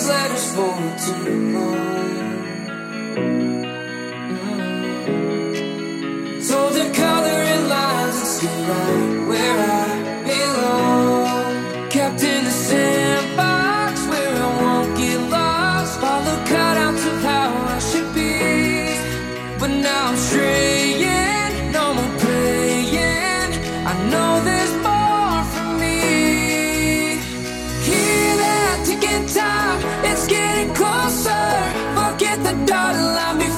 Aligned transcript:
these 0.00 0.08
letters 0.08 0.54
for 0.54 1.24
tomorrow. 1.24 2.09
FM 32.70 33.16
Records. 33.16 33.40
Cause 33.40 33.49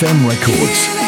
I 0.00 0.12
need 0.12 1.07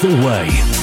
The 0.00 0.08
way. 0.24 0.77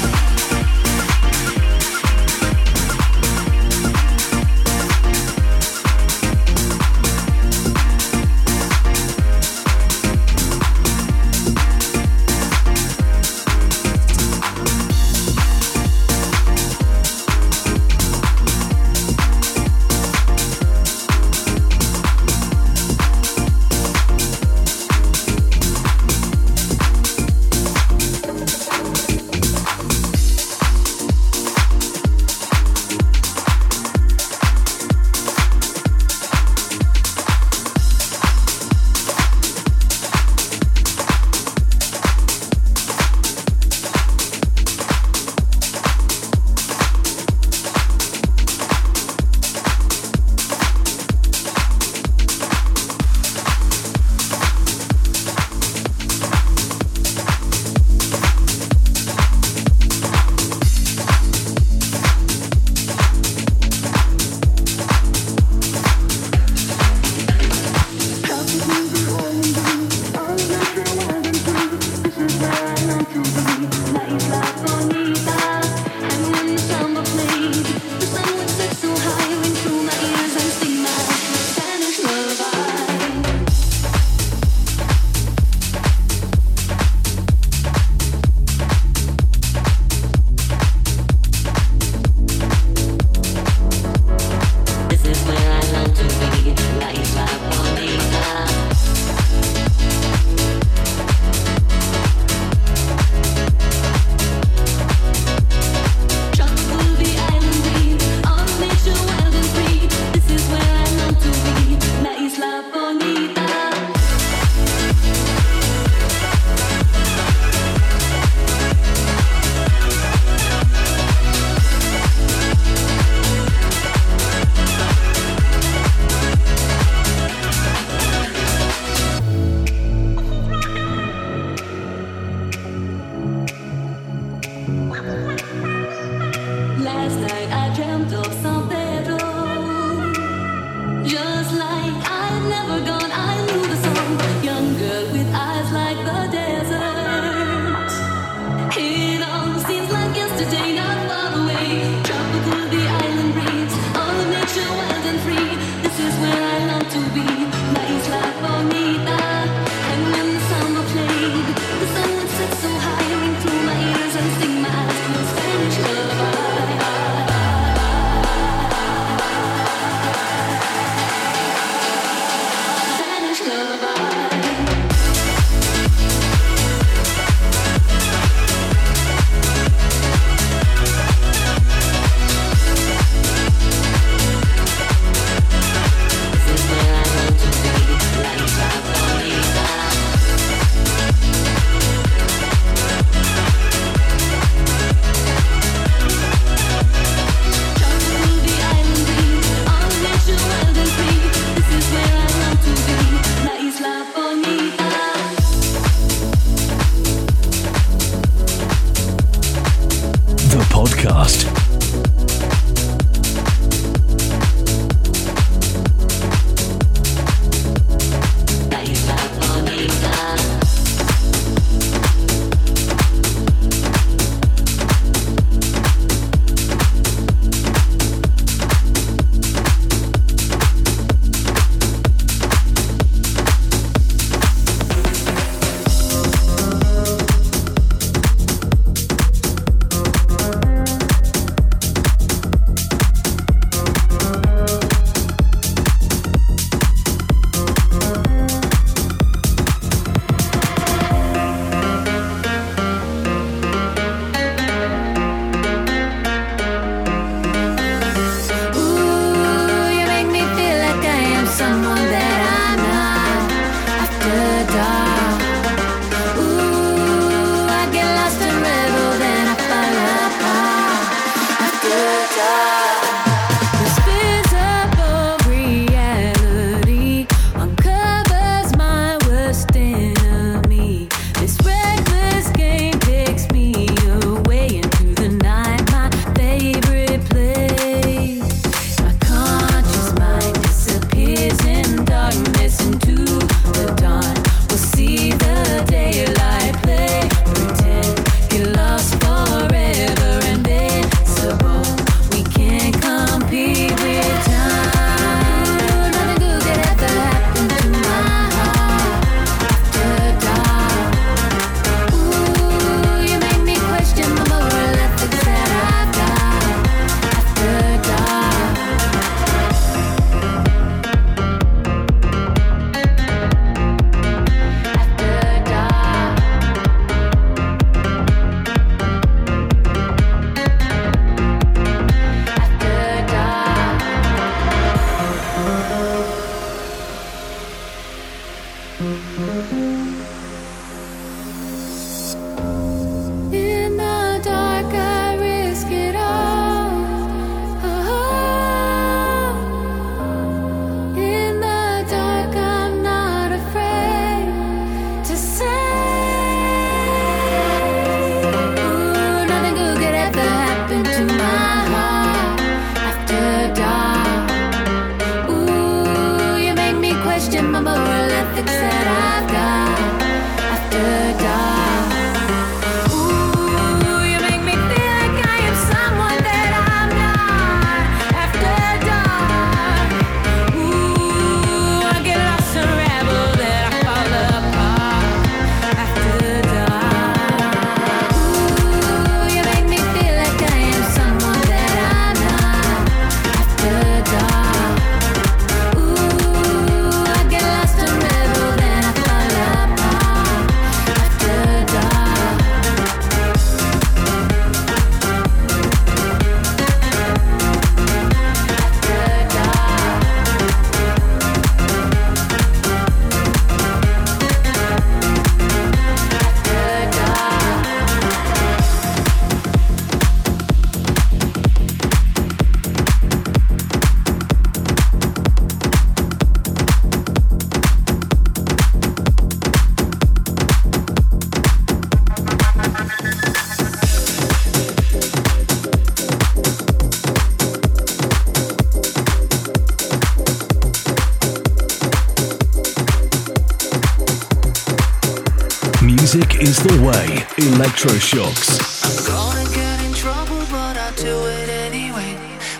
electroshocks. 447.85 448.69
I'm 449.05 449.25
gonna 449.25 449.69
get 449.75 450.03
in 450.05 450.13
trouble, 450.13 450.59
but 450.71 450.97
I 450.97 451.11
do 451.15 451.45
it 451.45 451.69
anyway. 451.69 452.35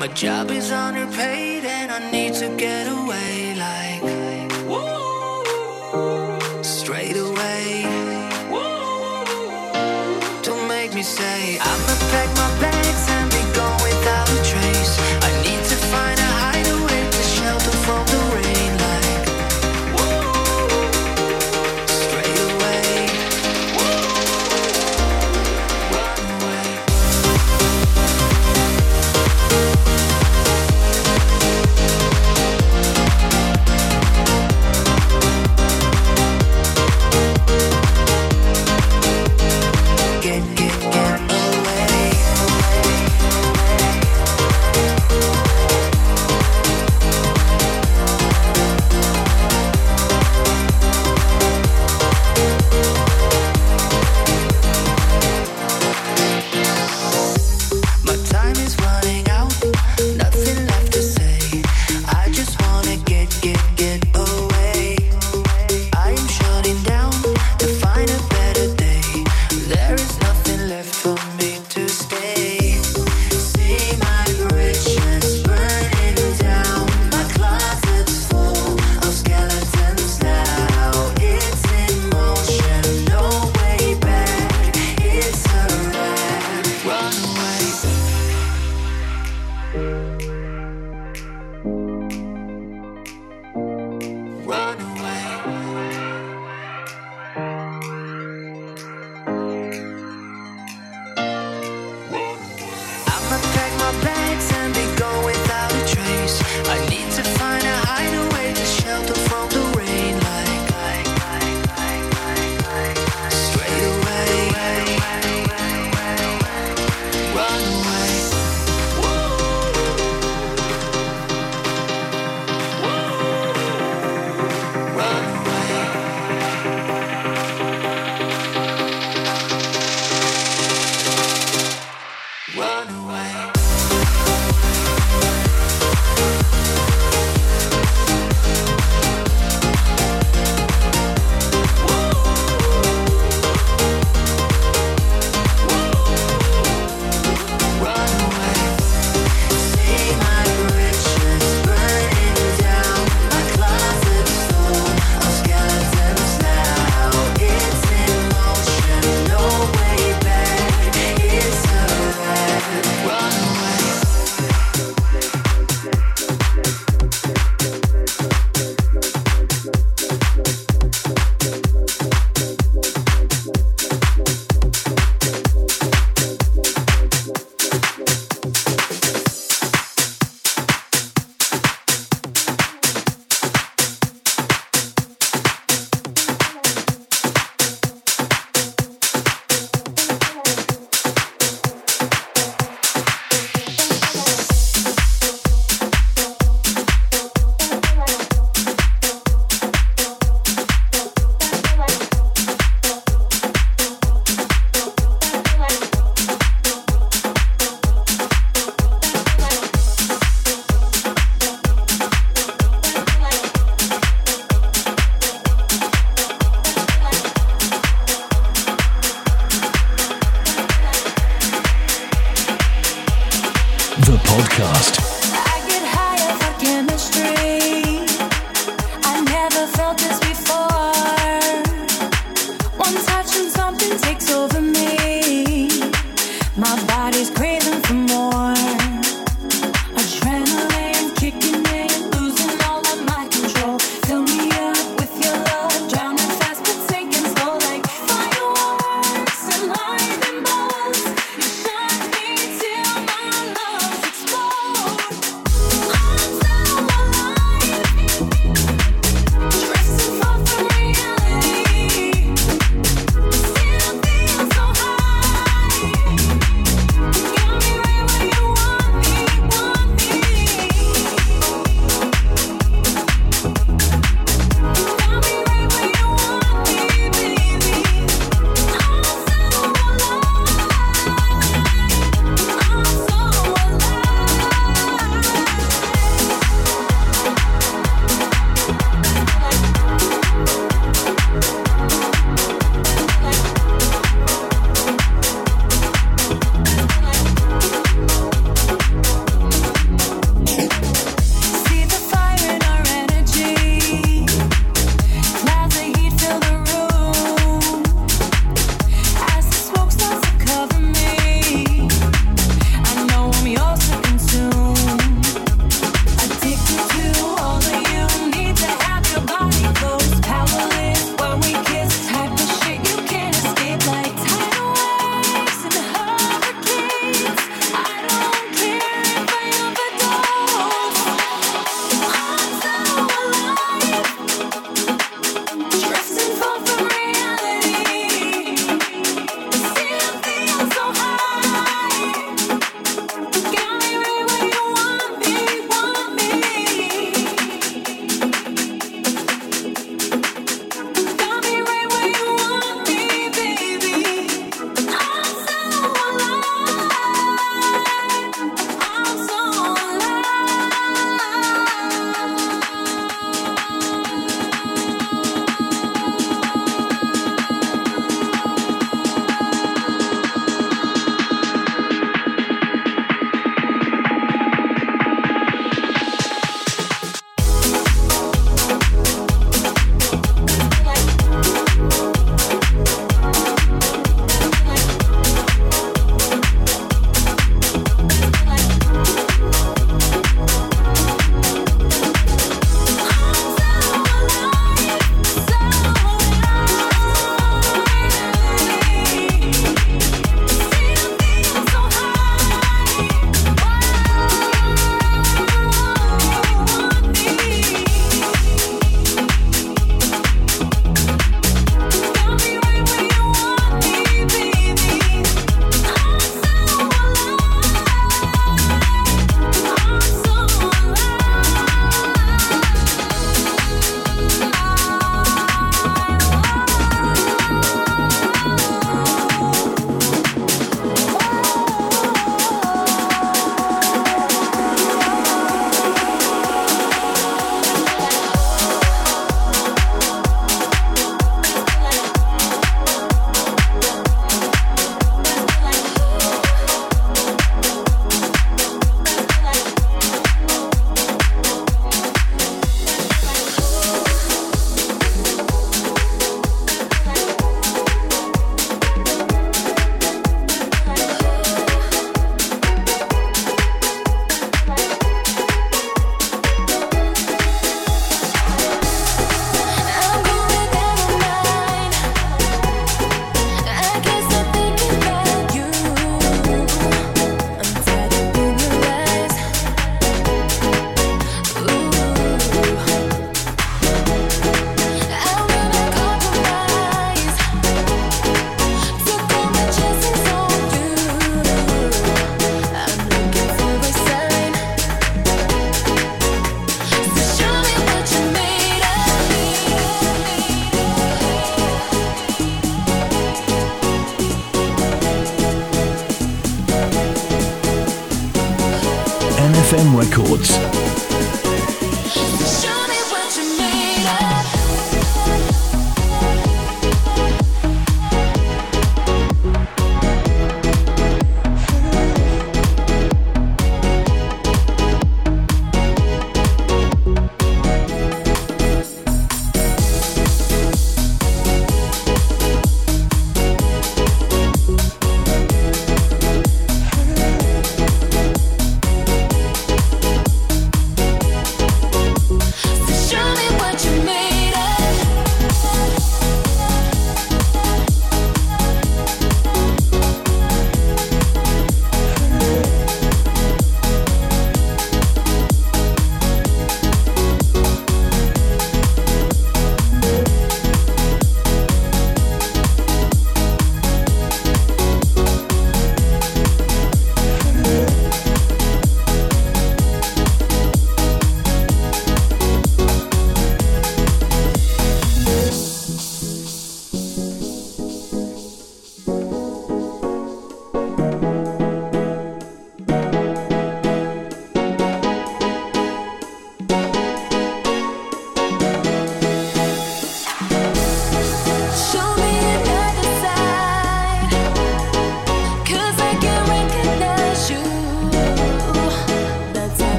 My 0.00 0.08
job 0.08 0.50
is 0.50 0.72
underpaid 0.72 1.37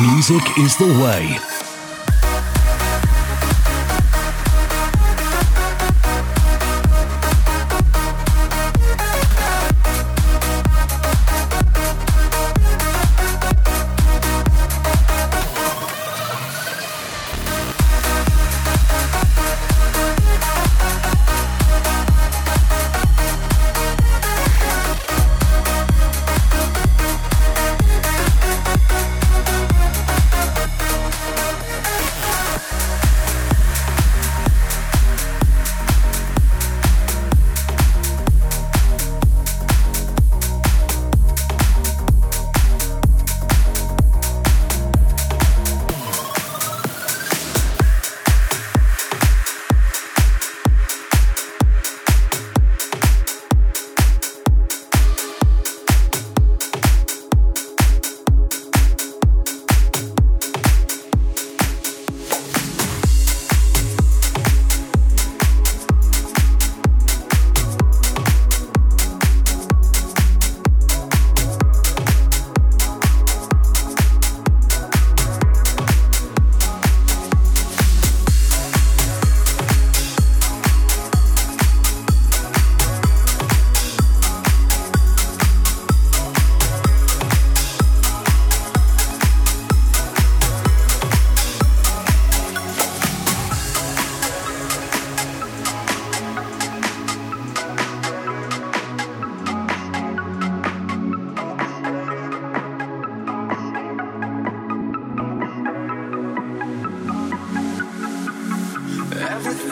Music 0.00 0.56
is 0.56 0.76
the 0.78 0.86
way. 0.86 1.49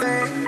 away. 0.09 0.48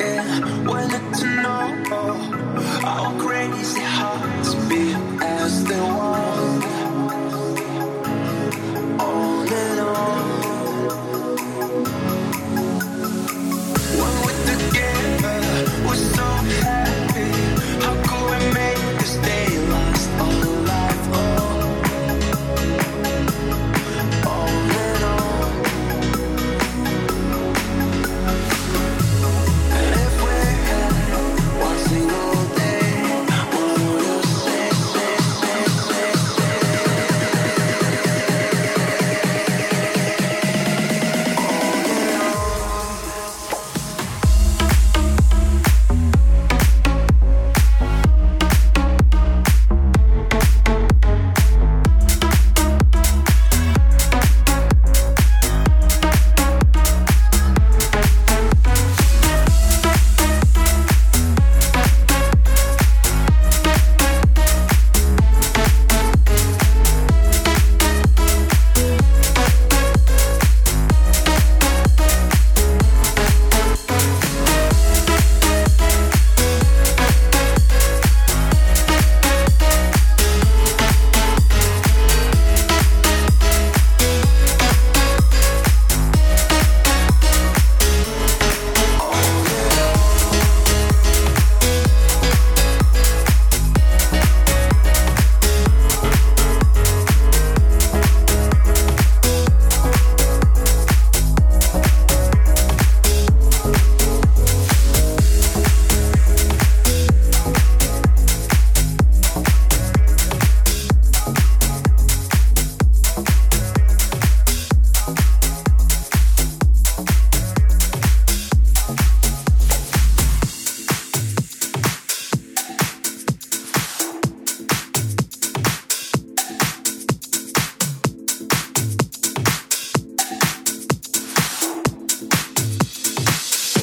Yeah, 0.00 0.62
well, 0.64 0.88
to 0.88 1.26
know 1.42 2.86
our 2.86 3.20
crazy 3.20 3.82
hearts 3.82 4.54
beat. 4.66 5.09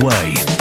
way. 0.00 0.51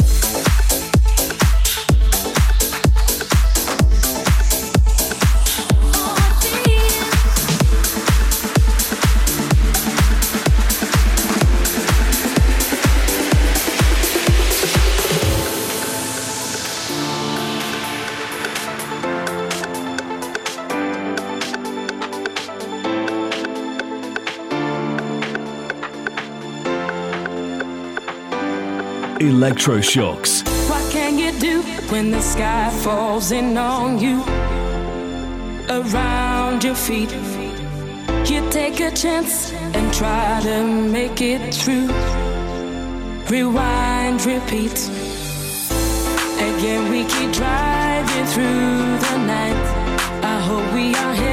electroshocks. 29.41 30.43
What 30.69 30.83
can 30.91 31.17
you 31.17 31.31
do 31.39 31.63
when 31.91 32.11
the 32.11 32.21
sky 32.21 32.69
falls 32.83 33.31
in 33.31 33.57
on 33.57 33.97
you? 33.97 34.21
Around 35.67 36.63
your 36.63 36.75
feet, 36.75 37.11
you 38.29 38.47
take 38.51 38.79
a 38.81 38.91
chance 38.91 39.51
and 39.75 39.91
try 39.93 40.41
to 40.43 40.63
make 40.63 41.21
it 41.21 41.55
through. 41.55 41.87
Rewind, 43.31 44.23
repeat. 44.27 44.77
Again, 46.49 46.91
we 46.91 47.01
keep 47.13 47.31
driving 47.31 48.25
through 48.33 48.99
the 49.05 49.17
night. 49.33 49.61
I 50.23 50.39
hope 50.47 50.65
we 50.75 50.93
are 50.93 51.15
here 51.15 51.30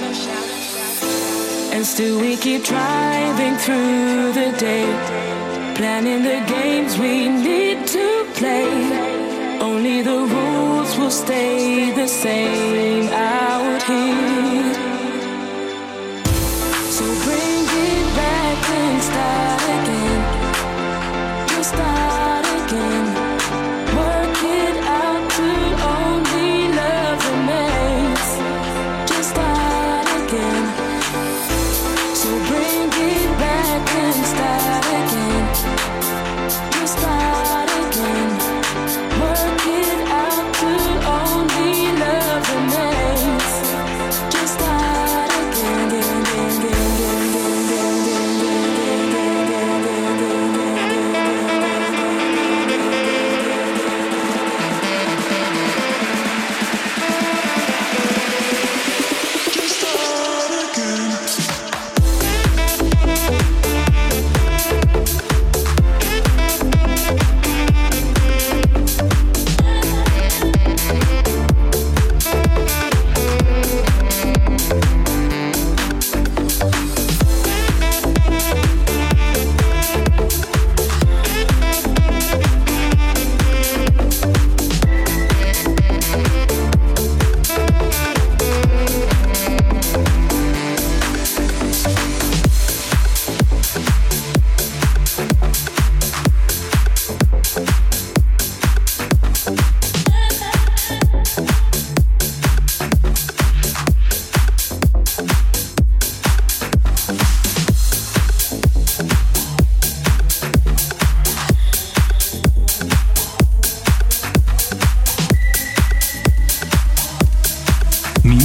shouting. 0.00 1.74
And 1.74 1.86
still 1.86 2.18
we 2.20 2.36
keep 2.36 2.64
driving 2.64 3.56
through 3.56 4.32
the 4.32 4.56
day, 4.58 4.86
planning 5.74 6.22
the 6.22 6.40
games 6.46 6.98
we 6.98 7.28
need 7.28 7.86
to 7.88 8.26
play. 8.34 8.68
Only 9.60 10.02
the 10.02 10.18
rules 10.34 10.96
will 10.96 11.10
stay 11.10 11.92
the 11.92 12.08
same. 12.08 13.08
I 13.08 13.31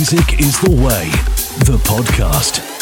Music 0.09 0.39
is 0.39 0.57
the 0.61 0.71
way. 0.71 1.09
The 1.65 1.77
podcast. 1.83 2.76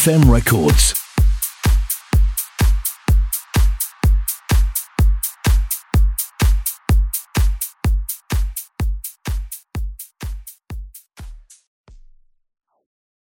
NFM 0.00 0.30
Records. 0.30 0.99